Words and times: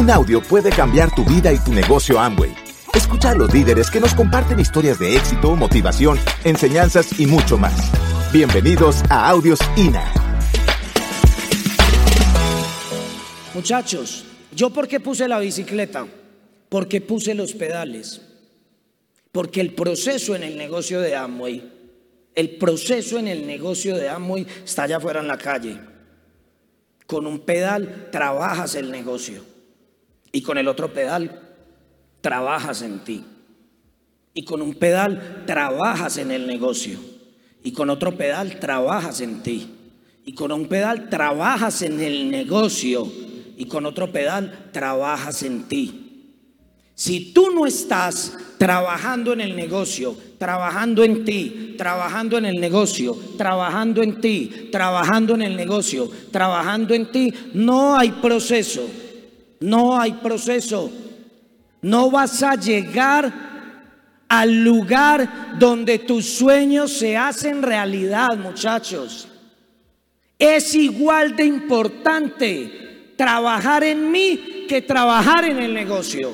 Un 0.00 0.10
audio 0.10 0.40
puede 0.40 0.70
cambiar 0.70 1.14
tu 1.14 1.26
vida 1.26 1.52
y 1.52 1.58
tu 1.58 1.74
negocio 1.74 2.18
Amway. 2.18 2.54
Escucha 2.94 3.32
a 3.32 3.34
los 3.34 3.52
líderes 3.52 3.90
que 3.90 4.00
nos 4.00 4.14
comparten 4.14 4.58
historias 4.58 4.98
de 4.98 5.14
éxito, 5.14 5.54
motivación, 5.54 6.18
enseñanzas 6.42 7.20
y 7.20 7.26
mucho 7.26 7.58
más. 7.58 7.74
Bienvenidos 8.32 9.02
a 9.10 9.28
Audios 9.28 9.58
INA. 9.76 10.10
Muchachos, 13.52 14.24
¿yo 14.56 14.70
por 14.70 14.88
qué 14.88 15.00
puse 15.00 15.28
la 15.28 15.38
bicicleta? 15.38 16.06
Porque 16.70 17.02
puse 17.02 17.34
los 17.34 17.52
pedales. 17.52 18.22
Porque 19.32 19.60
el 19.60 19.74
proceso 19.74 20.34
en 20.34 20.44
el 20.44 20.56
negocio 20.56 21.02
de 21.02 21.14
Amway, 21.14 21.70
el 22.34 22.56
proceso 22.56 23.18
en 23.18 23.28
el 23.28 23.46
negocio 23.46 23.98
de 23.98 24.08
Amway 24.08 24.46
está 24.64 24.84
allá 24.84 24.96
afuera 24.96 25.20
en 25.20 25.28
la 25.28 25.36
calle. 25.36 25.78
Con 27.06 27.26
un 27.26 27.40
pedal 27.40 28.08
trabajas 28.10 28.74
el 28.76 28.90
negocio 28.90 29.59
y 30.32 30.42
con 30.42 30.58
el 30.58 30.68
otro 30.68 30.92
pedal 30.92 31.40
trabajas 32.20 32.82
en 32.82 33.00
ti. 33.00 33.24
Y 34.32 34.44
con 34.44 34.62
un 34.62 34.74
pedal 34.74 35.44
trabajas 35.46 36.16
en 36.18 36.30
el 36.30 36.46
negocio 36.46 36.98
y 37.62 37.72
con 37.72 37.90
otro 37.90 38.16
pedal 38.16 38.58
trabajas 38.60 39.20
en 39.20 39.42
ti. 39.42 39.68
Y 40.24 40.34
con 40.34 40.52
un 40.52 40.66
pedal 40.66 41.08
trabajas 41.08 41.82
en 41.82 42.00
el 42.00 42.30
negocio 42.30 43.10
y 43.56 43.66
con 43.66 43.86
otro 43.86 44.12
pedal 44.12 44.70
trabajas 44.72 45.42
en 45.42 45.64
ti. 45.64 46.10
Si 46.94 47.32
tú 47.32 47.50
no 47.50 47.66
estás 47.66 48.36
trabajando 48.58 49.32
en 49.32 49.40
el 49.40 49.56
negocio, 49.56 50.14
trabajando 50.38 51.02
en 51.02 51.24
ti, 51.24 51.74
trabajando 51.78 52.36
en 52.36 52.44
el 52.44 52.60
negocio, 52.60 53.16
trabajando 53.38 54.02
en 54.02 54.20
ti, 54.20 54.68
trabajando 54.70 55.34
en 55.34 55.42
el 55.42 55.56
negocio, 55.56 56.10
trabajando 56.30 56.92
en 56.92 57.10
ti, 57.10 57.32
no 57.54 57.96
hay 57.96 58.10
proceso. 58.10 58.86
No 59.60 59.98
hay 59.98 60.14
proceso. 60.14 60.90
No 61.82 62.10
vas 62.10 62.42
a 62.42 62.56
llegar 62.56 63.32
al 64.28 64.64
lugar 64.64 65.58
donde 65.58 65.98
tus 65.98 66.24
sueños 66.26 66.92
se 66.92 67.16
hacen 67.16 67.62
realidad, 67.62 68.36
muchachos. 68.36 69.28
Es 70.38 70.74
igual 70.74 71.36
de 71.36 71.44
importante 71.44 73.14
trabajar 73.16 73.84
en 73.84 74.10
mí 74.10 74.66
que 74.68 74.82
trabajar 74.82 75.44
en 75.44 75.58
el 75.58 75.74
negocio. 75.74 76.32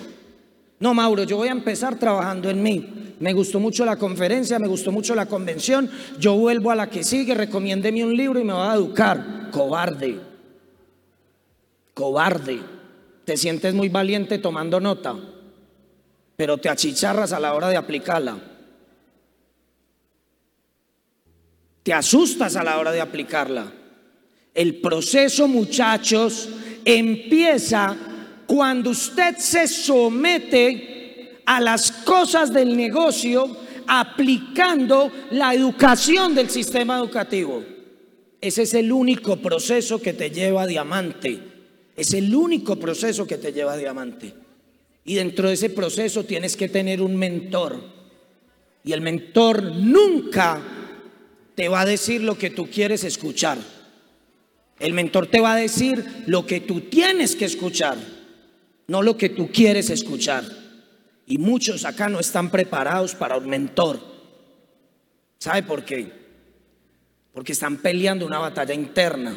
No, 0.78 0.94
Mauro, 0.94 1.24
yo 1.24 1.38
voy 1.38 1.48
a 1.48 1.52
empezar 1.52 1.98
trabajando 1.98 2.50
en 2.50 2.62
mí. 2.62 3.14
Me 3.18 3.32
gustó 3.32 3.58
mucho 3.58 3.84
la 3.84 3.96
conferencia, 3.96 4.58
me 4.58 4.68
gustó 4.68 4.92
mucho 4.92 5.14
la 5.14 5.26
convención. 5.26 5.90
Yo 6.18 6.36
vuelvo 6.36 6.70
a 6.70 6.76
la 6.76 6.90
que 6.90 7.02
sigue, 7.02 7.34
recomiéndeme 7.34 8.04
un 8.04 8.14
libro 8.14 8.38
y 8.38 8.44
me 8.44 8.52
va 8.52 8.72
a 8.72 8.76
educar. 8.76 9.48
Cobarde. 9.50 10.20
Cobarde. 11.94 12.75
Te 13.26 13.36
sientes 13.36 13.74
muy 13.74 13.88
valiente 13.88 14.38
tomando 14.38 14.78
nota, 14.78 15.16
pero 16.36 16.58
te 16.58 16.68
achicharras 16.68 17.32
a 17.32 17.40
la 17.40 17.54
hora 17.54 17.68
de 17.68 17.76
aplicarla. 17.76 18.38
Te 21.82 21.92
asustas 21.92 22.54
a 22.54 22.62
la 22.62 22.78
hora 22.78 22.92
de 22.92 23.00
aplicarla. 23.00 23.72
El 24.54 24.76
proceso, 24.76 25.48
muchachos, 25.48 26.48
empieza 26.84 27.96
cuando 28.46 28.90
usted 28.90 29.36
se 29.38 29.66
somete 29.66 31.42
a 31.46 31.60
las 31.60 31.90
cosas 31.90 32.52
del 32.52 32.76
negocio 32.76 33.56
aplicando 33.88 35.10
la 35.32 35.52
educación 35.52 36.32
del 36.32 36.48
sistema 36.48 36.96
educativo. 36.96 37.64
Ese 38.40 38.62
es 38.62 38.74
el 38.74 38.92
único 38.92 39.38
proceso 39.38 40.00
que 40.00 40.12
te 40.12 40.30
lleva 40.30 40.62
a 40.62 40.66
diamante. 40.68 41.55
Es 41.96 42.12
el 42.12 42.34
único 42.34 42.76
proceso 42.76 43.26
que 43.26 43.38
te 43.38 43.52
lleva 43.52 43.72
a 43.72 43.78
diamante. 43.78 44.34
Y 45.04 45.14
dentro 45.14 45.48
de 45.48 45.54
ese 45.54 45.70
proceso 45.70 46.24
tienes 46.24 46.56
que 46.56 46.68
tener 46.68 47.00
un 47.00 47.16
mentor. 47.16 47.80
Y 48.84 48.92
el 48.92 49.00
mentor 49.00 49.62
nunca 49.62 50.62
te 51.54 51.68
va 51.68 51.80
a 51.80 51.86
decir 51.86 52.22
lo 52.22 52.36
que 52.36 52.50
tú 52.50 52.68
quieres 52.68 53.04
escuchar. 53.04 53.58
El 54.78 54.92
mentor 54.92 55.28
te 55.28 55.40
va 55.40 55.54
a 55.54 55.56
decir 55.56 56.04
lo 56.26 56.46
que 56.46 56.60
tú 56.60 56.82
tienes 56.82 57.34
que 57.34 57.46
escuchar 57.46 57.96
no 58.88 59.02
lo 59.02 59.16
que 59.16 59.28
tú 59.28 59.50
quieres 59.52 59.90
escuchar. 59.90 60.44
Y 61.26 61.38
muchos 61.38 61.84
acá 61.84 62.08
no 62.08 62.20
están 62.20 62.50
preparados 62.50 63.14
para 63.14 63.36
un 63.36 63.48
mentor. 63.48 64.00
¿Sabe 65.38 65.62
por 65.62 65.84
qué? 65.84 66.12
Porque 67.32 67.52
están 67.52 67.78
peleando 67.78 68.24
una 68.24 68.38
batalla 68.38 68.74
interna 68.74 69.36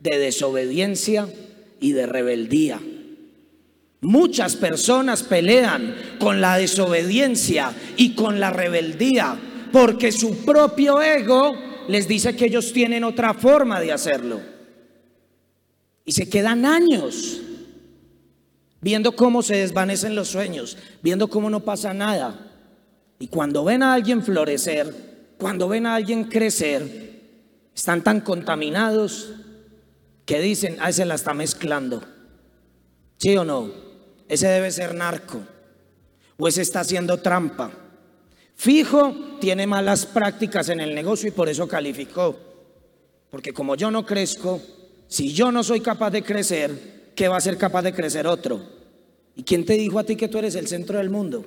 de 0.00 0.18
desobediencia 0.18 1.28
y 1.82 1.92
de 1.92 2.06
rebeldía. 2.06 2.80
Muchas 4.00 4.56
personas 4.56 5.22
pelean 5.22 5.94
con 6.18 6.40
la 6.40 6.56
desobediencia 6.56 7.72
y 7.96 8.14
con 8.14 8.40
la 8.40 8.50
rebeldía 8.50 9.38
porque 9.70 10.12
su 10.12 10.44
propio 10.44 11.00
ego 11.02 11.54
les 11.88 12.06
dice 12.06 12.36
que 12.36 12.46
ellos 12.46 12.72
tienen 12.72 13.04
otra 13.04 13.34
forma 13.34 13.80
de 13.80 13.92
hacerlo. 13.92 14.40
Y 16.04 16.12
se 16.12 16.28
quedan 16.28 16.64
años 16.64 17.40
viendo 18.80 19.14
cómo 19.14 19.42
se 19.42 19.56
desvanecen 19.56 20.14
los 20.14 20.28
sueños, 20.28 20.76
viendo 21.02 21.28
cómo 21.28 21.48
no 21.48 21.60
pasa 21.60 21.94
nada. 21.94 22.50
Y 23.18 23.28
cuando 23.28 23.64
ven 23.64 23.82
a 23.82 23.94
alguien 23.94 24.22
florecer, 24.22 25.34
cuando 25.38 25.68
ven 25.68 25.86
a 25.86 25.94
alguien 25.94 26.24
crecer, 26.24 27.20
están 27.74 28.02
tan 28.02 28.20
contaminados 28.20 29.32
que 30.32 30.40
dicen, 30.40 30.78
ah, 30.80 30.88
ese 30.88 31.04
la 31.04 31.16
está 31.16 31.34
mezclando. 31.34 32.02
¿Sí 33.18 33.36
o 33.36 33.44
no? 33.44 33.70
Ese 34.26 34.48
debe 34.48 34.70
ser 34.70 34.94
narco. 34.94 35.42
O 36.38 36.48
ese 36.48 36.62
está 36.62 36.80
haciendo 36.80 37.18
trampa. 37.18 37.70
Fijo, 38.54 39.36
tiene 39.42 39.66
malas 39.66 40.06
prácticas 40.06 40.70
en 40.70 40.80
el 40.80 40.94
negocio 40.94 41.28
y 41.28 41.32
por 41.32 41.50
eso 41.50 41.68
calificó. 41.68 42.34
Porque 43.28 43.52
como 43.52 43.74
yo 43.74 43.90
no 43.90 44.06
crezco, 44.06 44.58
si 45.06 45.34
yo 45.34 45.52
no 45.52 45.62
soy 45.62 45.82
capaz 45.82 46.08
de 46.08 46.22
crecer, 46.22 47.10
¿qué 47.14 47.28
va 47.28 47.36
a 47.36 47.42
ser 47.42 47.58
capaz 47.58 47.82
de 47.82 47.92
crecer 47.92 48.26
otro? 48.26 48.66
¿Y 49.36 49.42
quién 49.42 49.66
te 49.66 49.74
dijo 49.74 49.98
a 49.98 50.04
ti 50.04 50.16
que 50.16 50.28
tú 50.28 50.38
eres 50.38 50.54
el 50.54 50.66
centro 50.66 50.96
del 50.96 51.10
mundo? 51.10 51.44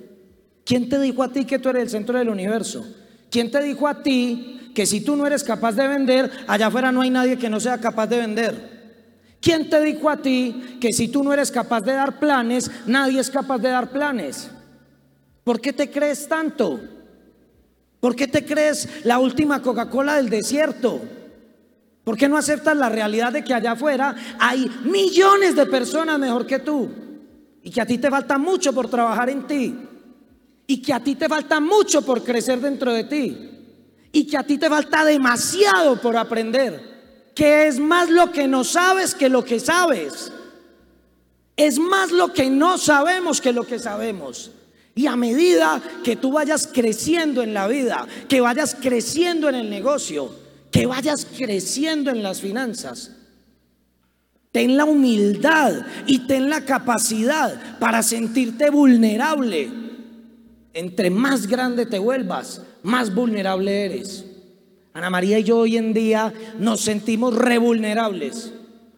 ¿Quién 0.63 0.89
te 0.89 0.99
dijo 0.99 1.23
a 1.23 1.33
ti 1.33 1.45
que 1.45 1.57
tú 1.57 1.69
eres 1.69 1.81
el 1.81 1.89
centro 1.89 2.19
del 2.19 2.29
universo? 2.29 2.85
¿Quién 3.31 3.49
te 3.49 3.63
dijo 3.63 3.87
a 3.87 4.03
ti 4.03 4.73
que 4.75 4.85
si 4.85 5.01
tú 5.01 5.15
no 5.15 5.25
eres 5.25 5.43
capaz 5.43 5.71
de 5.71 5.87
vender, 5.87 6.29
allá 6.45 6.67
afuera 6.67 6.91
no 6.91 7.01
hay 7.01 7.09
nadie 7.09 7.39
que 7.39 7.49
no 7.49 7.59
sea 7.59 7.79
capaz 7.79 8.05
de 8.05 8.19
vender? 8.19 8.74
¿Quién 9.41 9.69
te 9.69 9.81
dijo 9.81 10.09
a 10.09 10.17
ti 10.17 10.77
que 10.81 10.91
si 10.91 11.07
tú 11.07 11.23
no 11.23 11.33
eres 11.33 11.51
capaz 11.51 11.81
de 11.81 11.93
dar 11.93 12.19
planes, 12.19 12.71
nadie 12.87 13.19
es 13.19 13.29
capaz 13.29 13.59
de 13.59 13.69
dar 13.69 13.91
planes? 13.91 14.49
¿Por 15.43 15.61
qué 15.61 15.71
te 15.71 15.91
crees 15.91 16.27
tanto? 16.27 16.79
¿Por 17.99 18.15
qué 18.15 18.27
te 18.27 18.45
crees 18.45 19.03
la 19.03 19.19
última 19.19 19.61
Coca-Cola 19.61 20.15
del 20.15 20.29
desierto? 20.29 21.01
¿Por 22.03 22.17
qué 22.17 22.29
no 22.29 22.37
aceptas 22.37 22.77
la 22.77 22.89
realidad 22.89 23.33
de 23.33 23.43
que 23.43 23.53
allá 23.53 23.71
afuera 23.71 24.15
hay 24.39 24.69
millones 24.83 25.55
de 25.55 25.65
personas 25.65 26.19
mejor 26.19 26.45
que 26.45 26.59
tú? 26.59 26.89
Y 27.63 27.71
que 27.71 27.81
a 27.81 27.85
ti 27.85 27.97
te 27.97 28.11
falta 28.11 28.37
mucho 28.37 28.73
por 28.73 28.89
trabajar 28.89 29.29
en 29.29 29.47
ti. 29.47 29.75
Y 30.67 30.81
que 30.81 30.93
a 30.93 30.99
ti 30.99 31.15
te 31.15 31.27
falta 31.27 31.59
mucho 31.59 32.03
por 32.03 32.23
crecer 32.23 32.59
dentro 32.59 32.93
de 32.93 33.05
ti. 33.05 33.51
Y 34.11 34.27
que 34.27 34.37
a 34.37 34.43
ti 34.43 34.59
te 34.59 34.69
falta 34.69 35.03
demasiado 35.03 35.99
por 35.99 36.15
aprender. 36.15 36.94
Que 37.35 37.67
es 37.67 37.79
más 37.79 38.09
lo 38.09 38.31
que 38.31 38.47
no 38.47 38.63
sabes 38.63 39.13
que 39.13 39.29
lo 39.29 39.45
que 39.45 39.59
sabes. 39.59 40.31
Es 41.57 41.77
más 41.77 42.11
lo 42.11 42.33
que 42.33 42.49
no 42.49 42.77
sabemos 42.77 43.39
que 43.41 43.53
lo 43.53 43.65
que 43.65 43.77
sabemos. 43.77 44.51
Y 44.95 45.07
a 45.07 45.15
medida 45.17 45.81
que 46.03 46.15
tú 46.15 46.31
vayas 46.31 46.69
creciendo 46.71 47.43
en 47.43 47.53
la 47.53 47.67
vida, 47.67 48.07
que 48.29 48.39
vayas 48.39 48.75
creciendo 48.79 49.49
en 49.49 49.55
el 49.55 49.69
negocio, 49.69 50.33
que 50.71 50.85
vayas 50.85 51.25
creciendo 51.25 52.11
en 52.11 52.23
las 52.23 52.39
finanzas. 52.39 53.11
Ten 54.51 54.77
la 54.77 54.85
humildad 54.85 55.85
y 56.07 56.19
ten 56.19 56.49
la 56.49 56.63
capacidad 56.63 57.77
para 57.77 58.01
sentirte 58.01 58.69
vulnerable. 58.69 59.69
Entre 60.73 61.09
más 61.09 61.47
grande 61.47 61.85
te 61.85 61.99
vuelvas, 61.99 62.61
más 62.83 63.13
vulnerable 63.13 63.85
eres. 63.85 64.23
Ana 64.95 65.09
María 65.09 65.39
y 65.39 65.43
yo 65.43 65.57
hoy 65.57 65.75
en 65.75 65.93
día 65.93 66.33
nos 66.57 66.79
sentimos 66.79 67.35
revulnerables, 67.35 68.53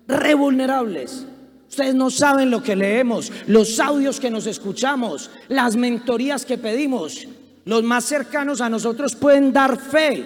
revulnerables. 0.07 1.25
Ustedes 1.67 1.95
no 1.95 2.11
saben 2.11 2.51
lo 2.51 2.61
que 2.61 2.75
leemos, 2.75 3.31
los 3.47 3.79
audios 3.79 4.19
que 4.19 4.29
nos 4.29 4.45
escuchamos, 4.45 5.31
las 5.47 5.75
mentorías 5.75 6.45
que 6.45 6.59
pedimos. 6.59 7.27
Los 7.65 7.81
más 7.81 8.05
cercanos 8.05 8.61
a 8.61 8.69
nosotros 8.69 9.15
pueden 9.15 9.51
dar 9.51 9.79
fe 9.79 10.23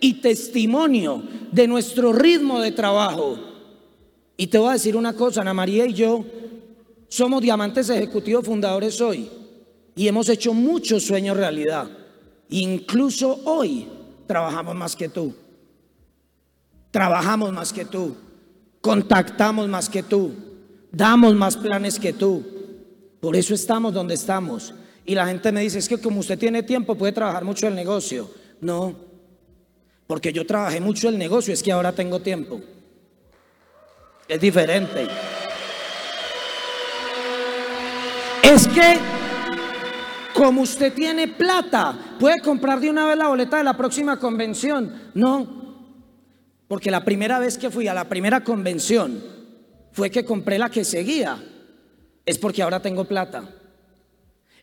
y 0.00 0.14
testimonio 0.14 1.22
de 1.52 1.68
nuestro 1.68 2.12
ritmo 2.12 2.60
de 2.60 2.72
trabajo. 2.72 3.38
Y 4.36 4.48
te 4.48 4.58
voy 4.58 4.70
a 4.70 4.72
decir 4.72 4.96
una 4.96 5.12
cosa, 5.12 5.42
Ana 5.42 5.54
María 5.54 5.86
y 5.86 5.94
yo 5.94 6.24
somos 7.06 7.40
diamantes 7.40 7.88
ejecutivos 7.90 8.44
fundadores 8.44 9.00
hoy 9.00 9.30
y 9.94 10.08
hemos 10.08 10.28
hecho 10.28 10.52
muchos 10.52 11.04
sueños 11.04 11.36
realidad. 11.36 11.88
Incluso 12.48 13.40
hoy 13.44 13.86
trabajamos 14.32 14.74
más 14.74 14.96
que 14.96 15.10
tú. 15.10 15.34
Trabajamos 16.90 17.52
más 17.52 17.70
que 17.70 17.84
tú. 17.84 18.16
Contactamos 18.80 19.68
más 19.68 19.90
que 19.90 20.02
tú. 20.02 20.34
damos 20.90 21.34
más 21.34 21.54
planes 21.56 21.98
que 21.98 22.14
tú. 22.14 22.42
Por 23.20 23.36
eso 23.36 23.52
estamos 23.52 23.92
donde 23.92 24.14
estamos. 24.14 24.74
Y 25.04 25.14
la 25.14 25.26
gente 25.26 25.52
me 25.52 25.60
dice, 25.60 25.78
es 25.78 25.88
que 25.88 25.98
como 25.98 26.20
usted 26.20 26.38
tiene 26.38 26.62
tiempo 26.62 26.94
puede 26.94 27.12
trabajar 27.12 27.44
mucho 27.44 27.68
el 27.68 27.74
negocio. 27.74 28.30
No, 28.62 28.96
porque 30.06 30.32
yo 30.32 30.46
trabajé 30.46 30.80
mucho 30.80 31.10
el 31.10 31.18
negocio, 31.18 31.52
es 31.52 31.62
que 31.62 31.72
ahora 31.72 31.92
tengo 31.92 32.20
tiempo. 32.20 32.60
Es 34.28 34.40
diferente. 34.40 35.08
Es 38.42 38.66
que 38.68 38.98
como 40.42 40.62
usted 40.62 40.92
tiene 40.92 41.28
plata, 41.28 41.96
puede 42.18 42.40
comprar 42.40 42.80
de 42.80 42.90
una 42.90 43.06
vez 43.06 43.16
la 43.16 43.28
boleta 43.28 43.58
de 43.58 43.62
la 43.62 43.76
próxima 43.76 44.18
convención. 44.18 44.92
No, 45.14 45.86
porque 46.66 46.90
la 46.90 47.04
primera 47.04 47.38
vez 47.38 47.56
que 47.56 47.70
fui 47.70 47.86
a 47.86 47.94
la 47.94 48.08
primera 48.08 48.42
convención 48.42 49.22
fue 49.92 50.10
que 50.10 50.24
compré 50.24 50.58
la 50.58 50.68
que 50.68 50.84
seguía. 50.84 51.40
Es 52.26 52.38
porque 52.38 52.60
ahora 52.60 52.82
tengo 52.82 53.04
plata. 53.04 53.48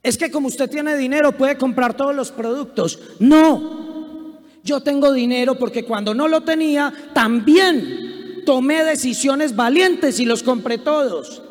Es 0.04 0.18
que 0.18 0.30
como 0.30 0.50
usted 0.50 0.70
tiene 0.70 0.98
dinero 0.98 1.31
puede 1.31 1.58
comprar 1.58 1.94
todos 1.94 2.14
los 2.14 2.30
productos. 2.30 3.00
No, 3.20 4.42
yo 4.62 4.81
tengo 4.81 5.14
dinero 5.14 5.56
porque 5.56 5.86
cuando 5.86 6.14
no 6.14 6.28
lo 6.28 6.42
tenía 6.42 6.94
también 7.14 8.44
tomé 8.46 8.84
decisiones 8.84 9.56
valientes 9.56 10.20
y 10.20 10.26
los 10.26 10.44
compré 10.44 10.78
todos. 10.78 11.42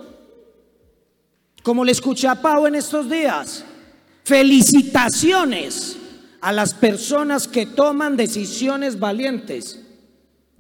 Como 1.62 1.82
le 1.82 1.92
escuché 1.92 2.28
a 2.28 2.42
Pau 2.42 2.66
en 2.66 2.74
estos 2.74 3.08
días, 3.08 3.64
felicitaciones 4.28 5.96
a 6.42 6.52
las 6.52 6.74
personas 6.74 7.48
que 7.48 7.64
toman 7.64 8.14
decisiones 8.16 8.98
valientes. 9.00 9.82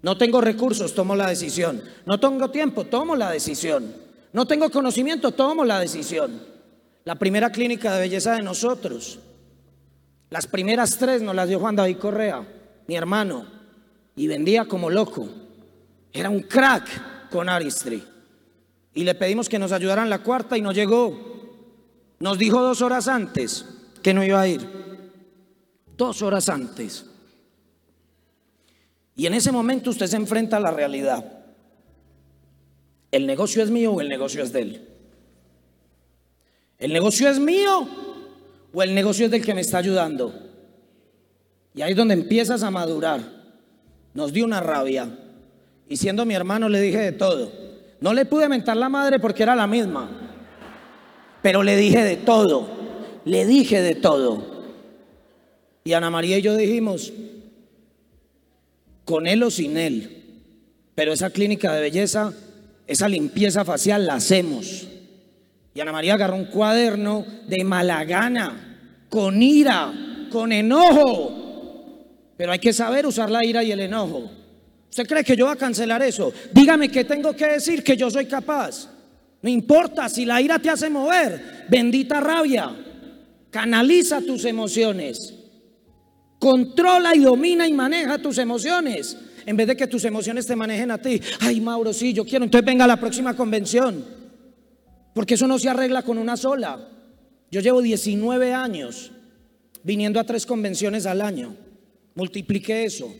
No 0.00 0.16
tengo 0.16 0.40
recursos, 0.40 0.94
tomo 0.94 1.14
la 1.14 1.28
decisión. 1.28 1.82
No 2.06 2.18
tengo 2.18 2.50
tiempo, 2.50 2.84
tomo 2.84 3.14
la 3.14 3.30
decisión. 3.30 3.94
No 4.32 4.46
tengo 4.46 4.70
conocimiento, 4.70 5.32
tomo 5.32 5.66
la 5.66 5.80
decisión. 5.80 6.42
La 7.04 7.16
primera 7.16 7.52
clínica 7.52 7.92
de 7.92 8.00
belleza 8.00 8.32
de 8.32 8.42
nosotros, 8.42 9.18
las 10.30 10.46
primeras 10.46 10.96
tres 10.96 11.20
nos 11.20 11.34
las 11.34 11.48
dio 11.48 11.60
Juan 11.60 11.76
David 11.76 11.98
Correa, 11.98 12.46
mi 12.86 12.96
hermano, 12.96 13.46
y 14.16 14.26
vendía 14.28 14.64
como 14.64 14.88
loco. 14.88 15.28
Era 16.12 16.30
un 16.30 16.40
crack 16.40 17.28
con 17.30 17.50
Aristry 17.50 18.02
y 18.94 19.04
le 19.04 19.14
pedimos 19.14 19.48
que 19.48 19.58
nos 19.58 19.72
ayudaran 19.72 20.08
la 20.08 20.20
cuarta 20.20 20.56
y 20.56 20.62
no 20.62 20.72
llegó. 20.72 21.37
Nos 22.20 22.38
dijo 22.38 22.60
dos 22.60 22.82
horas 22.82 23.08
antes 23.08 23.64
que 24.02 24.12
no 24.12 24.24
iba 24.24 24.40
a 24.40 24.48
ir. 24.48 24.60
Dos 25.96 26.22
horas 26.22 26.48
antes. 26.48 27.06
Y 29.16 29.26
en 29.26 29.34
ese 29.34 29.52
momento 29.52 29.90
usted 29.90 30.06
se 30.06 30.16
enfrenta 30.16 30.56
a 30.56 30.60
la 30.60 30.70
realidad. 30.70 31.24
¿El 33.10 33.26
negocio 33.26 33.62
es 33.62 33.70
mío 33.70 33.92
o 33.92 34.00
el 34.00 34.08
negocio 34.08 34.42
es 34.42 34.52
de 34.52 34.62
él? 34.62 34.88
¿El 36.78 36.92
negocio 36.92 37.28
es 37.28 37.40
mío 37.40 37.88
o 38.72 38.82
el 38.82 38.94
negocio 38.94 39.24
es 39.24 39.30
del 39.30 39.44
que 39.44 39.54
me 39.54 39.62
está 39.62 39.78
ayudando? 39.78 40.32
Y 41.74 41.82
ahí 41.82 41.92
es 41.92 41.96
donde 41.96 42.14
empiezas 42.14 42.62
a 42.62 42.70
madurar. 42.70 43.20
Nos 44.14 44.32
dio 44.32 44.44
una 44.44 44.60
rabia. 44.60 45.08
Y 45.88 45.96
siendo 45.96 46.24
mi 46.24 46.34
hermano 46.34 46.68
le 46.68 46.80
dije 46.80 46.98
de 46.98 47.12
todo. 47.12 47.52
No 48.00 48.12
le 48.12 48.26
pude 48.26 48.48
mentar 48.48 48.76
la 48.76 48.88
madre 48.88 49.18
porque 49.18 49.42
era 49.42 49.56
la 49.56 49.66
misma. 49.66 50.27
Pero 51.42 51.62
le 51.62 51.76
dije 51.76 52.02
de 52.04 52.16
todo. 52.16 52.68
Le 53.24 53.46
dije 53.46 53.82
de 53.82 53.94
todo. 53.94 54.58
Y 55.84 55.92
Ana 55.92 56.10
María 56.10 56.38
y 56.38 56.42
yo 56.42 56.56
dijimos, 56.56 57.12
con 59.04 59.26
él 59.26 59.42
o 59.42 59.50
sin 59.50 59.76
él. 59.76 60.24
Pero 60.94 61.12
esa 61.12 61.30
clínica 61.30 61.72
de 61.72 61.80
belleza, 61.80 62.32
esa 62.86 63.08
limpieza 63.08 63.64
facial 63.64 64.06
la 64.06 64.14
hacemos. 64.14 64.88
Y 65.74 65.80
Ana 65.80 65.92
María 65.92 66.14
agarró 66.14 66.36
un 66.36 66.46
cuaderno 66.46 67.24
de 67.46 67.64
mala 67.64 68.04
gana, 68.04 69.06
con 69.08 69.42
ira, 69.42 69.92
con 70.30 70.52
enojo. 70.52 72.02
Pero 72.36 72.52
hay 72.52 72.58
que 72.58 72.72
saber 72.72 73.06
usar 73.06 73.30
la 73.30 73.44
ira 73.44 73.62
y 73.62 73.72
el 73.72 73.80
enojo. 73.80 74.30
¿Usted 74.90 75.06
cree 75.06 75.24
que 75.24 75.36
yo 75.36 75.46
voy 75.46 75.54
a 75.54 75.58
cancelar 75.58 76.02
eso? 76.02 76.32
Dígame 76.52 76.88
qué 76.88 77.04
tengo 77.04 77.34
que 77.34 77.46
decir 77.46 77.84
que 77.84 77.96
yo 77.96 78.10
soy 78.10 78.26
capaz. 78.26 78.88
No 79.42 79.48
importa 79.48 80.08
si 80.08 80.24
la 80.24 80.40
ira 80.40 80.58
te 80.58 80.70
hace 80.70 80.90
mover. 80.90 81.66
Bendita 81.68 82.20
rabia. 82.20 82.74
Canaliza 83.50 84.20
tus 84.20 84.44
emociones. 84.44 85.34
Controla 86.38 87.14
y 87.14 87.20
domina 87.20 87.66
y 87.66 87.72
maneja 87.72 88.18
tus 88.18 88.38
emociones. 88.38 89.16
En 89.46 89.56
vez 89.56 89.66
de 89.66 89.76
que 89.76 89.86
tus 89.86 90.04
emociones 90.04 90.46
te 90.46 90.56
manejen 90.56 90.90
a 90.90 90.98
ti. 90.98 91.20
Ay, 91.40 91.60
Mauro, 91.60 91.92
sí, 91.92 92.12
yo 92.12 92.24
quiero. 92.24 92.44
Entonces 92.44 92.66
venga 92.66 92.84
a 92.84 92.88
la 92.88 93.00
próxima 93.00 93.34
convención. 93.34 94.04
Porque 95.14 95.34
eso 95.34 95.48
no 95.48 95.58
se 95.58 95.68
arregla 95.68 96.02
con 96.02 96.18
una 96.18 96.36
sola. 96.36 96.88
Yo 97.50 97.60
llevo 97.60 97.80
19 97.80 98.52
años 98.52 99.12
viniendo 99.82 100.20
a 100.20 100.24
tres 100.24 100.44
convenciones 100.44 101.06
al 101.06 101.22
año. 101.22 101.56
Multiplique 102.14 102.84
eso. 102.84 103.14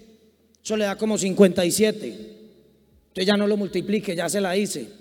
Eso 0.63 0.77
le 0.77 0.85
da 0.85 0.97
como 0.97 1.17
57. 1.17 2.07
Entonces 2.07 3.27
ya 3.27 3.37
no 3.37 3.47
lo 3.47 3.57
multiplique, 3.57 4.15
ya 4.15 4.29
se 4.29 4.41
la 4.41 4.57
hice. 4.57 4.98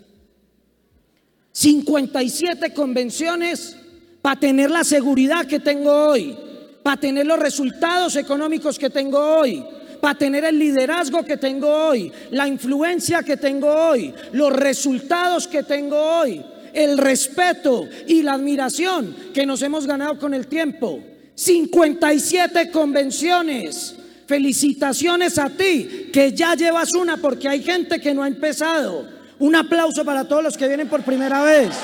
57 1.57 2.71
convenciones 2.71 3.75
para 4.21 4.39
tener 4.39 4.69
la 4.69 4.83
seguridad 4.83 5.47
que 5.47 5.59
tengo 5.59 5.91
hoy, 5.91 6.37
para 6.83 7.01
tener 7.01 7.25
los 7.25 7.39
resultados 7.39 8.15
económicos 8.15 8.77
que 8.77 8.91
tengo 8.91 9.17
hoy, 9.17 9.65
para 9.99 10.15
tener 10.15 10.45
el 10.45 10.59
liderazgo 10.59 11.25
que 11.25 11.35
tengo 11.35 11.67
hoy, 11.67 12.11
la 12.29 12.47
influencia 12.47 13.23
que 13.23 13.37
tengo 13.37 13.73
hoy, 13.73 14.13
los 14.33 14.53
resultados 14.53 15.47
que 15.47 15.63
tengo 15.63 15.99
hoy, 15.99 16.45
el 16.73 16.95
respeto 16.95 17.87
y 18.05 18.21
la 18.21 18.33
admiración 18.33 19.15
que 19.33 19.47
nos 19.47 19.63
hemos 19.63 19.87
ganado 19.87 20.19
con 20.19 20.35
el 20.35 20.45
tiempo. 20.45 20.99
57 21.33 22.69
convenciones 22.69 23.95
Felicitaciones 24.27 25.37
a 25.37 25.49
ti, 25.49 26.09
que 26.11 26.33
ya 26.33 26.53
llevas 26.53 26.93
una, 26.93 27.15
porque 27.15 27.47
hay 27.47 27.63
gente 27.63 28.01
que 28.01 28.13
no 28.13 28.23
ha 28.23 28.27
empezado. 28.27 29.16
Un 29.39 29.55
aplauso 29.55 30.03
para 30.03 30.27
todos 30.27 30.43
los 30.43 30.57
que 30.57 30.67
vienen 30.67 30.87
por 30.87 31.03
primera 31.03 31.43
vez. 31.43 31.75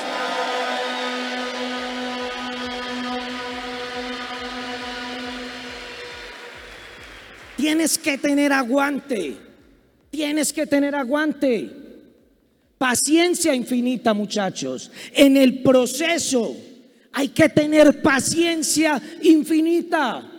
Tienes 7.56 7.96
que 7.96 8.18
tener 8.18 8.52
aguante. 8.52 9.36
Tienes 10.10 10.52
que 10.52 10.66
tener 10.66 10.94
aguante. 10.94 11.70
Paciencia 12.76 13.54
infinita, 13.54 14.12
muchachos. 14.12 14.90
En 15.12 15.36
el 15.36 15.62
proceso 15.62 16.56
hay 17.12 17.28
que 17.28 17.48
tener 17.48 18.02
paciencia 18.02 19.00
infinita. 19.22 20.30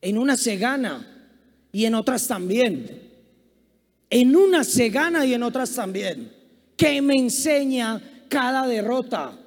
En 0.00 0.16
unas 0.16 0.40
se 0.40 0.56
gana 0.56 1.06
y 1.72 1.84
en 1.84 1.94
otras 1.94 2.26
también. 2.26 3.09
En 4.10 4.34
unas 4.36 4.66
se 4.66 4.90
gana 4.90 5.24
y 5.24 5.32
en 5.32 5.42
otras 5.42 5.72
también. 5.74 6.30
¿Qué 6.76 7.00
me 7.00 7.16
enseña 7.16 8.24
cada 8.28 8.66
derrota? 8.66 9.38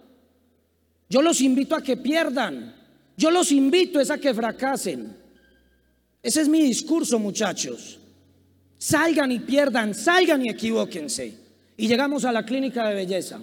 Yo 1.09 1.21
los 1.21 1.41
invito 1.41 1.75
a 1.75 1.83
que 1.83 1.97
pierdan. 1.97 2.73
Yo 3.17 3.29
los 3.29 3.51
invito 3.51 3.99
a 3.99 4.17
que 4.17 4.33
fracasen. 4.33 5.15
Ese 6.23 6.41
es 6.41 6.47
mi 6.47 6.61
discurso, 6.61 7.19
muchachos. 7.19 7.99
Salgan 8.77 9.31
y 9.31 9.39
pierdan, 9.39 9.93
salgan 9.93 10.45
y 10.45 10.49
equivóquense. 10.49 11.37
Y 11.77 11.87
llegamos 11.87 12.25
a 12.25 12.31
la 12.31 12.45
clínica 12.45 12.87
de 12.87 12.95
belleza. 12.95 13.41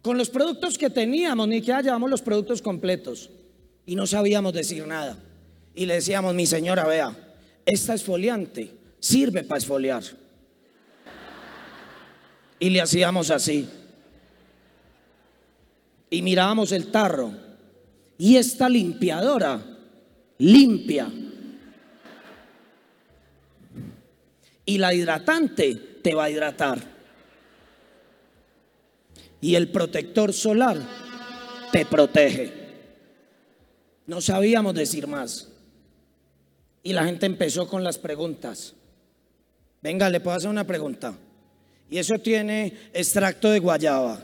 Con 0.00 0.16
los 0.16 0.30
productos 0.30 0.78
que 0.78 0.88
teníamos, 0.88 1.48
ni 1.48 1.60
que 1.60 1.72
llevamos 1.82 2.08
los 2.08 2.22
productos 2.22 2.62
completos. 2.62 3.28
Y 3.84 3.96
no 3.96 4.06
sabíamos 4.06 4.52
decir 4.52 4.86
nada 4.86 5.18
y 5.74 5.86
le 5.86 5.94
decíamos, 5.94 6.34
mi 6.34 6.46
señora, 6.46 6.84
vea, 6.84 7.16
esta 7.64 7.94
esfoliante 7.94 8.70
sirve 8.98 9.44
para 9.44 9.58
esfoliar. 9.58 10.02
Y 12.60 12.70
le 12.70 12.80
hacíamos 12.80 13.30
así. 13.30 13.68
Y 16.10 16.22
mirábamos 16.22 16.70
el 16.72 16.92
tarro. 16.92 17.32
Y 18.18 18.36
esta 18.36 18.68
limpiadora 18.68 19.60
limpia. 20.38 21.10
Y 24.66 24.78
la 24.78 24.94
hidratante 24.94 25.74
te 26.02 26.14
va 26.14 26.24
a 26.24 26.30
hidratar. 26.30 26.78
Y 29.40 29.54
el 29.54 29.70
protector 29.70 30.32
solar 30.32 30.78
te 31.72 31.86
protege. 31.86 32.52
No 34.06 34.20
sabíamos 34.20 34.74
decir 34.74 35.06
más. 35.06 35.48
Y 36.82 36.92
la 36.92 37.04
gente 37.04 37.26
empezó 37.26 37.66
con 37.68 37.82
las 37.82 37.98
preguntas. 37.98 38.74
Venga, 39.82 40.10
le 40.10 40.20
puedo 40.20 40.36
hacer 40.36 40.50
una 40.50 40.66
pregunta. 40.66 41.14
Y 41.90 41.98
eso 41.98 42.18
tiene 42.20 42.72
extracto 42.92 43.50
de 43.50 43.58
guayaba. 43.58 44.22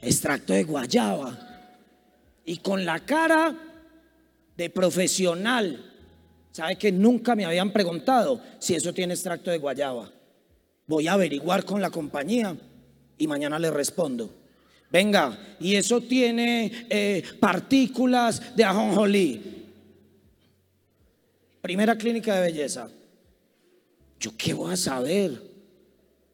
Extracto 0.00 0.54
de 0.54 0.64
guayaba. 0.64 1.38
Y 2.46 2.56
con 2.58 2.84
la 2.86 3.00
cara 3.00 3.54
de 4.56 4.70
profesional. 4.70 5.86
¿Sabe 6.50 6.76
que 6.76 6.90
nunca 6.90 7.36
me 7.36 7.44
habían 7.44 7.72
preguntado 7.72 8.40
si 8.58 8.74
eso 8.74 8.92
tiene 8.92 9.14
extracto 9.14 9.50
de 9.50 9.58
guayaba? 9.58 10.10
Voy 10.86 11.06
a 11.06 11.12
averiguar 11.12 11.64
con 11.64 11.80
la 11.80 11.90
compañía 11.90 12.56
y 13.18 13.26
mañana 13.26 13.58
le 13.58 13.70
respondo. 13.70 14.34
Venga, 14.90 15.56
y 15.60 15.76
eso 15.76 16.00
tiene 16.00 16.86
eh, 16.88 17.22
partículas 17.38 18.56
de 18.56 18.64
ajonjolí. 18.64 19.66
Primera 21.60 21.96
clínica 21.96 22.34
de 22.34 22.50
belleza. 22.50 22.88
¿Yo 24.20 24.32
qué 24.36 24.52
voy 24.52 24.72
a 24.72 24.76
saber? 24.76 25.42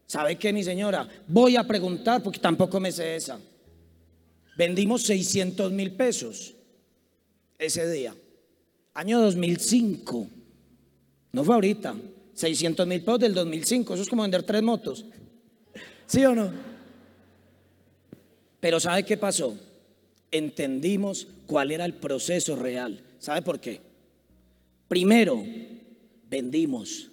¿Sabe 0.06 0.36
qué, 0.36 0.52
mi 0.52 0.64
señora? 0.64 1.08
Voy 1.28 1.56
a 1.56 1.64
preguntar 1.64 2.22
porque 2.22 2.40
tampoco 2.40 2.80
me 2.80 2.90
sé 2.90 3.14
esa. 3.14 3.38
Vendimos 4.58 5.04
600 5.04 5.70
mil 5.70 5.92
pesos 5.92 6.54
ese 7.58 7.88
día. 7.88 8.14
Año 8.94 9.20
2005. 9.20 10.26
No 11.32 11.44
fue 11.44 11.54
ahorita. 11.54 11.94
600 12.34 12.86
mil 12.86 13.00
pesos 13.02 13.20
del 13.20 13.34
2005. 13.34 13.94
Eso 13.94 14.02
es 14.02 14.08
como 14.08 14.22
vender 14.22 14.42
tres 14.42 14.62
motos. 14.62 15.04
¿Sí 16.06 16.24
o 16.24 16.34
no? 16.34 16.50
Pero 18.58 18.80
¿sabe 18.80 19.04
qué 19.04 19.16
pasó? 19.16 19.56
Entendimos 20.30 21.28
cuál 21.46 21.70
era 21.70 21.84
el 21.84 21.94
proceso 21.94 22.56
real. 22.56 23.00
¿Sabe 23.20 23.42
por 23.42 23.60
qué? 23.60 23.80
Primero, 24.88 25.44
vendimos. 26.28 27.10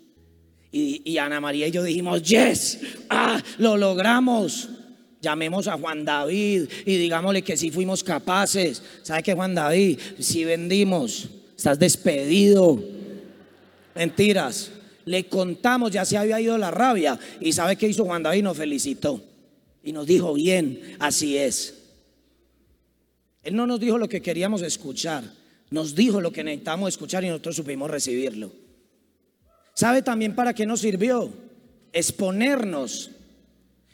Y, 0.75 1.19
Ana 1.19 1.39
María 1.39 1.67
y 1.67 1.71
yo 1.71 1.83
dijimos, 1.83 2.23
yes, 2.23 2.79
ah, 3.07 3.39
lo 3.59 3.77
logramos. 3.77 4.69
Llamemos 5.21 5.67
a 5.67 5.77
Juan 5.77 6.03
David 6.03 6.67
y 6.85 6.97
digámosle 6.97 7.43
que 7.43 7.55
sí 7.55 7.69
fuimos 7.69 8.03
capaces. 8.03 8.81
¿Sabe 9.03 9.21
qué, 9.21 9.35
Juan 9.35 9.53
David? 9.53 9.99
Si 10.17 10.43
vendimos, 10.43 11.29
estás 11.55 11.77
despedido. 11.77 12.83
Mentiras. 13.93 14.71
Le 15.05 15.25
contamos, 15.27 15.91
ya 15.91 16.05
se 16.05 16.17
había 16.17 16.41
ido 16.41 16.57
la 16.57 16.71
rabia. 16.71 17.19
¿Y 17.39 17.53
sabe 17.53 17.75
qué 17.75 17.87
hizo 17.87 18.05
Juan 18.05 18.23
David? 18.23 18.41
Nos 18.41 18.57
felicitó. 18.57 19.23
Y 19.83 19.91
nos 19.91 20.07
dijo, 20.07 20.33
bien, 20.33 20.95
así 20.99 21.37
es. 21.37 21.75
Él 23.43 23.55
no 23.55 23.67
nos 23.67 23.79
dijo 23.79 23.99
lo 23.99 24.09
que 24.09 24.23
queríamos 24.23 24.63
escuchar, 24.63 25.23
nos 25.69 25.93
dijo 25.93 26.19
lo 26.19 26.31
que 26.31 26.43
necesitábamos 26.43 26.89
escuchar 26.89 27.23
y 27.23 27.27
nosotros 27.27 27.57
supimos 27.57 27.91
recibirlo. 27.91 28.62
¿Sabe 29.73 30.01
también 30.01 30.35
para 30.35 30.53
qué 30.53 30.65
nos 30.65 30.81
sirvió? 30.81 31.31
Exponernos. 31.91 33.11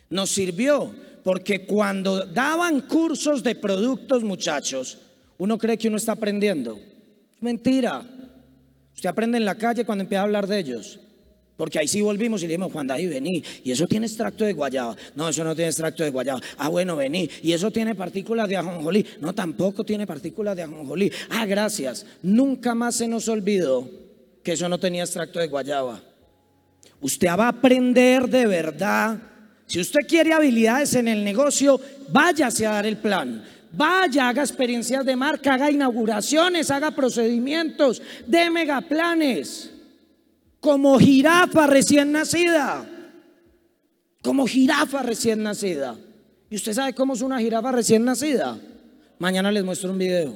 Nos 0.10 0.30
sirvió 0.30 0.94
porque 1.24 1.66
cuando 1.66 2.26
daban 2.26 2.82
cursos 2.82 3.44
de 3.44 3.56
productos, 3.56 4.24
muchachos, 4.24 4.98
uno 5.38 5.58
cree 5.58 5.78
que 5.78 5.88
uno 5.88 5.98
está 5.98 6.14
aprendiendo. 6.14 6.80
Mentira. 7.40 8.04
Usted 8.96 9.10
aprende 9.10 9.38
en 9.38 9.46
la 9.46 9.56
calle 9.56 9.86
cuando 9.86 10.04
empieza 10.04 10.22
a 10.22 10.24
hablar 10.26 10.48
de 10.48 10.60
ellos. 10.60 11.00
Porque 11.56 11.78
ahí 11.78 11.88
sí 11.88 12.02
volvimos 12.02 12.42
y 12.42 12.46
le 12.46 12.54
dijimos, 12.54 12.72
Juan 12.72 12.88
David, 12.88 13.10
vení. 13.10 13.44
Y 13.64 13.72
eso 13.72 13.86
tiene 13.86 14.08
extracto 14.08 14.46
de 14.46 14.54
guayaba. 14.54 14.96
No, 15.16 15.28
eso 15.28 15.44
no 15.44 15.54
tiene 15.56 15.70
extracto 15.70 16.04
de 16.04 16.10
guayaba. 16.10 16.42
Ah, 16.58 16.70
bueno, 16.70 16.96
vení. 16.96 17.30
Y 17.44 17.52
eso 17.52 17.70
tiene 17.70 17.96
partículas 17.96 18.48
de 18.48 18.58
ajonjolí. 18.58 19.06
No, 19.20 19.34
tampoco 19.34 19.84
tiene 19.84 20.08
partículas 20.08 20.56
de 20.56 20.64
ajonjolí. 20.64 21.12
Ah, 21.30 21.46
gracias. 21.46 22.06
Nunca 22.24 22.76
más 22.76 22.96
se 22.96 23.08
nos 23.08 23.28
olvidó 23.28 23.90
eso 24.52 24.70
no 24.70 24.80
tenía 24.80 25.04
extracto 25.04 25.40
de 25.40 25.48
guayaba. 25.48 26.02
Usted 27.02 27.28
va 27.28 27.46
a 27.46 27.50
aprender 27.50 28.28
de 28.28 28.46
verdad. 28.46 29.18
Si 29.66 29.80
usted 29.80 30.02
quiere 30.08 30.34
habilidades 30.34 30.96
en 30.96 31.08
el 31.08 31.24
negocio, 31.24 31.80
váyase 32.10 32.66
a 32.66 32.72
dar 32.72 32.86
el 32.86 32.98
plan. 32.98 33.44
Vaya, 33.72 34.30
haga 34.30 34.42
experiencias 34.42 35.06
de 35.06 35.16
marca, 35.16 35.54
haga 35.54 35.70
inauguraciones, 35.70 36.72
haga 36.72 36.92
procedimientos, 36.92 38.02
de 38.26 38.50
megaplanes 38.50 39.72
como 40.60 40.98
jirafa 41.00 41.68
recién 41.68 42.12
nacida. 42.12 42.88
Como 44.22 44.48
jirafa 44.48 45.04
recién 45.04 45.44
nacida. 45.44 45.96
¿Y 46.50 46.56
usted 46.56 46.74
sabe 46.74 46.94
cómo 46.94 47.14
es 47.14 47.22
una 47.22 47.40
jirafa 47.40 47.72
recién 47.72 48.04
nacida? 48.04 48.60
Mañana 49.20 49.52
les 49.52 49.64
muestro 49.64 49.92
un 49.92 49.98
video. 49.98 50.36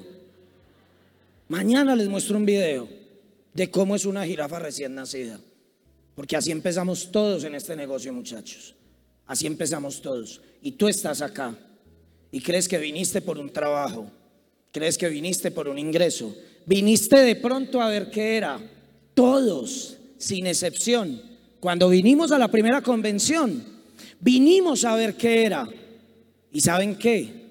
Mañana 1.50 1.96
les 1.96 2.08
muestro 2.08 2.38
un 2.38 2.46
video 2.46 3.03
de 3.54 3.70
cómo 3.70 3.96
es 3.96 4.06
una 4.06 4.26
jirafa 4.26 4.60
recién 4.60 4.96
nacida. 4.96 5.40
Porque 6.16 6.36
así 6.36 6.52
empezamos 6.52 7.12
todos 7.12 7.44
en 7.44 7.56
este 7.56 7.76
negocio, 7.76 8.14
muchachos. 8.14 8.76
Así 9.26 9.48
empezamos 9.48 10.02
todos. 10.02 10.42
Y 10.62 10.74
tú 10.74 10.88
estás 10.88 11.22
acá 11.22 11.56
y 12.32 12.42
crees 12.42 12.68
que 12.68 12.80
viniste 12.80 13.22
por 13.22 13.38
un 13.38 13.52
trabajo, 13.52 14.10
crees 14.72 14.98
que 14.98 15.08
viniste 15.08 15.52
por 15.52 15.68
un 15.68 15.78
ingreso, 15.78 16.36
viniste 16.66 17.20
de 17.20 17.36
pronto 17.36 17.80
a 17.80 17.90
ver 17.90 18.10
qué 18.10 18.38
era. 18.38 18.60
Todos 19.14 19.98
sin 20.18 20.48
excepción. 20.48 21.22
Cuando 21.60 21.90
vinimos 21.90 22.32
a 22.32 22.40
la 22.40 22.48
primera 22.48 22.82
convención, 22.82 23.64
vinimos 24.20 24.84
a 24.84 24.96
ver 24.96 25.16
qué 25.16 25.46
era. 25.46 25.70
¿Y 26.52 26.62
saben 26.62 26.96
qué? 26.96 27.44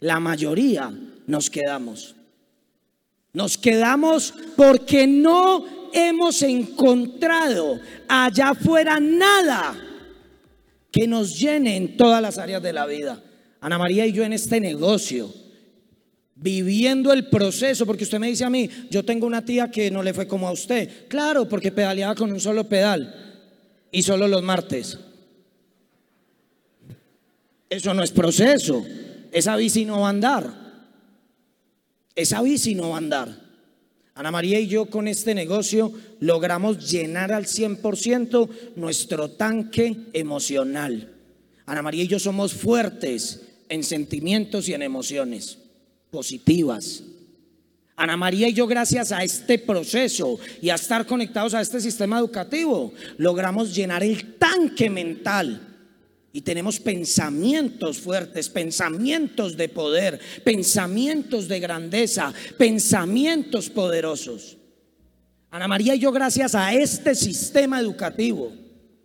La 0.00 0.18
mayoría 0.18 0.92
nos 1.26 1.48
quedamos. 1.48 2.15
Nos 3.36 3.58
quedamos 3.58 4.32
porque 4.56 5.06
no 5.06 5.66
hemos 5.92 6.40
encontrado 6.40 7.78
allá 8.08 8.48
afuera 8.48 8.98
nada 8.98 9.76
que 10.90 11.06
nos 11.06 11.38
llene 11.38 11.76
en 11.76 11.98
todas 11.98 12.22
las 12.22 12.38
áreas 12.38 12.62
de 12.62 12.72
la 12.72 12.86
vida. 12.86 13.22
Ana 13.60 13.76
María 13.76 14.06
y 14.06 14.12
yo 14.14 14.24
en 14.24 14.32
este 14.32 14.58
negocio 14.58 15.30
viviendo 16.34 17.12
el 17.12 17.28
proceso, 17.28 17.84
porque 17.84 18.04
usted 18.04 18.18
me 18.18 18.28
dice 18.28 18.46
a 18.46 18.48
mí, 18.48 18.70
yo 18.88 19.04
tengo 19.04 19.26
una 19.26 19.44
tía 19.44 19.70
que 19.70 19.90
no 19.90 20.02
le 20.02 20.14
fue 20.14 20.26
como 20.26 20.48
a 20.48 20.52
usted. 20.52 21.06
Claro, 21.06 21.46
porque 21.46 21.70
pedaleaba 21.70 22.14
con 22.14 22.32
un 22.32 22.40
solo 22.40 22.66
pedal 22.66 23.44
y 23.92 24.02
solo 24.02 24.28
los 24.28 24.42
martes. 24.42 24.98
Eso 27.68 27.92
no 27.92 28.02
es 28.02 28.12
proceso. 28.12 28.82
Esa 29.30 29.56
bici 29.56 29.84
no 29.84 30.00
va 30.00 30.06
a 30.06 30.10
andar. 30.10 30.65
Esa 32.16 32.42
bici 32.42 32.74
no 32.74 32.90
va 32.90 32.94
a 32.96 32.98
andar. 32.98 33.46
Ana 34.14 34.30
María 34.30 34.58
y 34.58 34.66
yo 34.66 34.86
con 34.86 35.06
este 35.06 35.34
negocio 35.34 35.92
logramos 36.20 36.90
llenar 36.90 37.32
al 37.32 37.44
100% 37.44 38.48
nuestro 38.76 39.30
tanque 39.30 39.94
emocional. 40.14 41.12
Ana 41.66 41.82
María 41.82 42.04
y 42.04 42.08
yo 42.08 42.18
somos 42.18 42.54
fuertes 42.54 43.42
en 43.68 43.84
sentimientos 43.84 44.68
y 44.68 44.74
en 44.74 44.80
emociones 44.80 45.58
positivas. 46.10 47.02
Ana 47.96 48.16
María 48.16 48.48
y 48.48 48.54
yo, 48.54 48.66
gracias 48.66 49.12
a 49.12 49.22
este 49.22 49.58
proceso 49.58 50.38
y 50.62 50.70
a 50.70 50.74
estar 50.76 51.06
conectados 51.06 51.52
a 51.52 51.60
este 51.60 51.80
sistema 51.80 52.18
educativo, 52.18 52.92
logramos 53.18 53.74
llenar 53.74 54.02
el 54.02 54.34
tanque 54.34 54.88
mental. 54.88 55.65
Y 56.36 56.42
tenemos 56.42 56.78
pensamientos 56.78 57.96
fuertes, 57.96 58.50
pensamientos 58.50 59.56
de 59.56 59.70
poder, 59.70 60.20
pensamientos 60.44 61.48
de 61.48 61.60
grandeza, 61.60 62.30
pensamientos 62.58 63.70
poderosos. 63.70 64.58
Ana 65.50 65.66
María 65.66 65.94
y 65.94 65.98
yo, 65.98 66.12
gracias 66.12 66.54
a 66.54 66.74
este 66.74 67.14
sistema 67.14 67.80
educativo, 67.80 68.52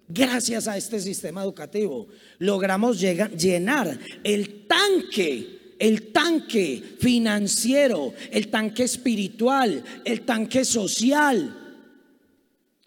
gracias 0.09 0.67
a 0.67 0.75
este 0.75 0.99
sistema 0.99 1.41
educativo, 1.41 2.09
logramos 2.37 2.99
llenar 2.99 3.97
el 4.25 4.67
tanque 4.67 5.77
el 5.79 6.11
tanque 6.11 6.83
financiero, 6.99 8.13
el 8.29 8.49
tanque 8.49 8.83
espiritual, 8.83 9.81
el 10.03 10.21
tanque 10.23 10.65
social. 10.65 11.79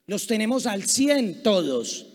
Los 0.06 0.26
tenemos 0.26 0.66
al 0.66 0.84
100 0.84 1.42
todos. 1.42 2.13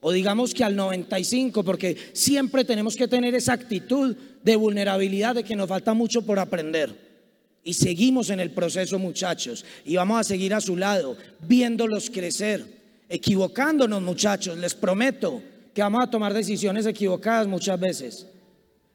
O 0.00 0.12
digamos 0.12 0.54
que 0.54 0.62
al 0.62 0.76
95, 0.76 1.64
porque 1.64 1.96
siempre 2.12 2.64
tenemos 2.64 2.94
que 2.94 3.08
tener 3.08 3.34
esa 3.34 3.52
actitud 3.52 4.16
de 4.42 4.56
vulnerabilidad 4.56 5.34
de 5.34 5.44
que 5.44 5.56
nos 5.56 5.68
falta 5.68 5.92
mucho 5.94 6.22
por 6.22 6.38
aprender. 6.38 7.08
Y 7.64 7.74
seguimos 7.74 8.30
en 8.30 8.40
el 8.40 8.50
proceso, 8.50 8.98
muchachos. 8.98 9.64
Y 9.84 9.96
vamos 9.96 10.20
a 10.20 10.24
seguir 10.24 10.54
a 10.54 10.60
su 10.60 10.76
lado, 10.76 11.16
viéndolos 11.40 12.10
crecer, 12.10 12.64
equivocándonos, 13.08 14.00
muchachos. 14.00 14.56
Les 14.56 14.74
prometo 14.74 15.42
que 15.74 15.82
vamos 15.82 16.04
a 16.04 16.10
tomar 16.10 16.32
decisiones 16.32 16.86
equivocadas 16.86 17.46
muchas 17.46 17.78
veces. 17.78 18.26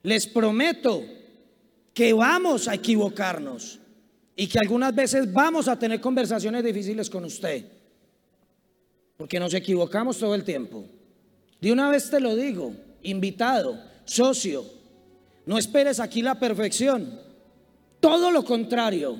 Les 0.03 0.25
prometo 0.25 1.03
que 1.93 2.13
vamos 2.13 2.67
a 2.67 2.75
equivocarnos 2.75 3.79
y 4.35 4.47
que 4.47 4.59
algunas 4.59 4.95
veces 4.95 5.31
vamos 5.31 5.67
a 5.67 5.77
tener 5.77 6.01
conversaciones 6.01 6.63
difíciles 6.63 7.09
con 7.09 7.25
usted, 7.25 7.65
porque 9.17 9.39
nos 9.39 9.53
equivocamos 9.53 10.17
todo 10.17 10.35
el 10.35 10.43
tiempo. 10.43 10.85
De 11.61 11.71
una 11.71 11.89
vez 11.89 12.09
te 12.09 12.19
lo 12.19 12.35
digo, 12.35 12.73
invitado, 13.03 13.79
socio, 14.05 14.65
no 15.45 15.57
esperes 15.57 15.99
aquí 15.99 16.21
la 16.21 16.39
perfección, 16.39 17.19
todo 17.99 18.31
lo 18.31 18.43
contrario, 18.43 19.17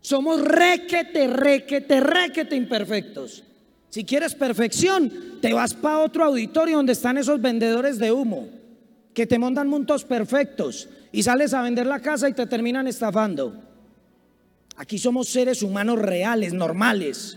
somos 0.00 0.40
requete, 0.40 1.26
requete, 1.28 2.00
requete 2.00 2.56
imperfectos. 2.56 3.44
Si 3.90 4.04
quieres 4.04 4.34
perfección, 4.34 5.38
te 5.40 5.52
vas 5.52 5.74
para 5.74 5.98
otro 5.98 6.24
auditorio 6.24 6.76
donde 6.76 6.92
están 6.92 7.18
esos 7.18 7.40
vendedores 7.40 7.98
de 7.98 8.12
humo 8.12 8.48
que 9.12 9.26
te 9.26 9.38
montan 9.38 9.68
mundos 9.68 10.04
perfectos 10.04 10.88
y 11.12 11.22
sales 11.22 11.52
a 11.52 11.62
vender 11.62 11.86
la 11.86 12.00
casa 12.00 12.28
y 12.28 12.32
te 12.32 12.46
terminan 12.46 12.86
estafando. 12.86 13.52
Aquí 14.76 14.98
somos 14.98 15.28
seres 15.28 15.62
humanos 15.62 15.98
reales, 15.98 16.52
normales, 16.52 17.36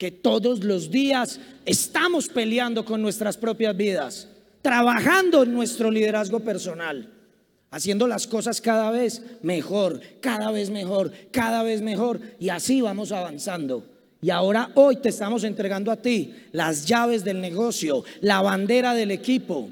que 0.00 0.10
todos 0.10 0.64
los 0.64 0.90
días 0.90 1.38
estamos 1.66 2.26
peleando 2.26 2.86
con 2.86 3.02
nuestras 3.02 3.36
propias 3.36 3.76
vidas, 3.76 4.28
trabajando 4.62 5.42
en 5.42 5.52
nuestro 5.52 5.90
liderazgo 5.90 6.40
personal, 6.40 7.12
haciendo 7.70 8.08
las 8.08 8.26
cosas 8.26 8.62
cada 8.62 8.90
vez 8.90 9.20
mejor, 9.42 10.00
cada 10.22 10.50
vez 10.52 10.70
mejor, 10.70 11.12
cada 11.30 11.62
vez 11.62 11.82
mejor, 11.82 12.18
y 12.38 12.48
así 12.48 12.80
vamos 12.80 13.12
avanzando. 13.12 13.84
Y 14.22 14.30
ahora 14.30 14.70
hoy 14.74 14.96
te 14.96 15.10
estamos 15.10 15.44
entregando 15.44 15.92
a 15.92 15.96
ti 15.96 16.34
las 16.52 16.86
llaves 16.86 17.22
del 17.22 17.38
negocio, 17.38 18.02
la 18.22 18.40
bandera 18.40 18.94
del 18.94 19.10
equipo, 19.10 19.68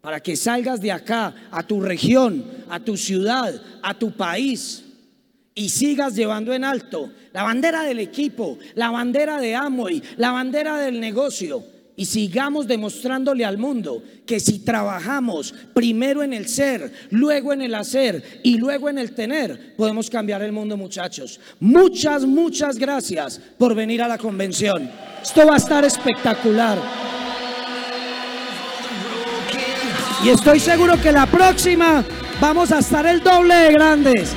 para 0.00 0.18
que 0.18 0.34
salgas 0.34 0.80
de 0.80 0.90
acá 0.90 1.36
a 1.52 1.64
tu 1.64 1.80
región, 1.80 2.44
a 2.68 2.80
tu 2.80 2.96
ciudad, 2.96 3.62
a 3.80 3.96
tu 3.96 4.10
país 4.10 4.82
y 5.54 5.68
sigas 5.68 6.14
llevando 6.14 6.52
en 6.52 6.64
alto 6.64 7.10
la 7.32 7.42
bandera 7.42 7.82
del 7.82 7.98
equipo, 7.98 8.58
la 8.74 8.90
bandera 8.90 9.40
de 9.40 9.54
Amway, 9.54 10.02
la 10.16 10.32
bandera 10.32 10.78
del 10.78 11.00
negocio 11.00 11.64
y 11.94 12.06
sigamos 12.06 12.66
demostrándole 12.66 13.44
al 13.44 13.58
mundo 13.58 14.02
que 14.26 14.40
si 14.40 14.60
trabajamos 14.60 15.54
primero 15.74 16.22
en 16.22 16.32
el 16.32 16.48
ser, 16.48 16.90
luego 17.10 17.52
en 17.52 17.62
el 17.62 17.74
hacer 17.74 18.40
y 18.42 18.56
luego 18.56 18.88
en 18.88 18.98
el 18.98 19.14
tener, 19.14 19.76
podemos 19.76 20.08
cambiar 20.08 20.42
el 20.42 20.52
mundo 20.52 20.76
muchachos. 20.76 21.38
Muchas, 21.60 22.24
muchas 22.24 22.78
gracias 22.78 23.40
por 23.58 23.74
venir 23.74 24.02
a 24.02 24.08
la 24.08 24.18
convención. 24.18 24.90
Esto 25.22 25.46
va 25.46 25.54
a 25.54 25.58
estar 25.58 25.84
espectacular. 25.84 26.78
Y 30.24 30.30
estoy 30.30 30.60
seguro 30.60 31.00
que 31.00 31.12
la 31.12 31.26
próxima 31.26 32.04
vamos 32.40 32.72
a 32.72 32.78
estar 32.78 33.06
el 33.06 33.22
doble 33.22 33.54
de 33.54 33.72
grandes. 33.72 34.36